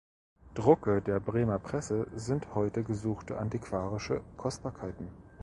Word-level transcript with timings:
Drucke 0.55 0.99
der 1.03 1.19
"Bremer 1.19 1.59
Presse" 1.59 2.07
sind 2.15 2.55
heute 2.55 2.83
gesuchte 2.83 3.37
antiquarische 3.37 4.21
Kostbarkeiten. 4.35 5.09